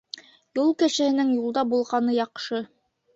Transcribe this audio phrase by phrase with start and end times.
[0.59, 2.63] Юл кешеһенең юлда булғаны яҡшы.